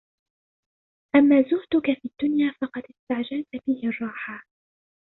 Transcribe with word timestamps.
أَمَّا 1.15 1.41
زُهْدُك 1.41 1.97
فِي 2.01 2.07
الدُّنْيَا 2.09 2.51
فَقَدْ 2.61 2.83
اسْتَعْجَلْت 2.89 3.47
بِهِ 3.67 3.89
الرَّاحَةَ 3.89 4.43